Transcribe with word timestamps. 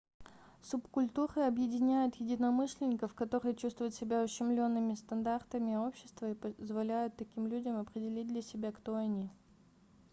субкультуры 0.63 1.43
объединяют 1.43 2.15
единомышленников 2.15 3.13
которые 3.13 3.53
чувствуют 3.53 3.93
себя 3.93 4.23
ущемлёнными 4.23 4.95
стандартами 4.95 5.75
общества 5.75 6.31
и 6.31 6.33
позволяют 6.33 7.17
таким 7.17 7.45
людям 7.45 7.77
определить 7.79 8.25
для 8.29 8.41
себя 8.41 8.71
кто 8.71 8.95
они 8.95 9.29